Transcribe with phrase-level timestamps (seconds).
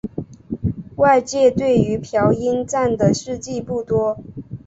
[0.95, 4.17] 外界对于朴英赞的事迹不多。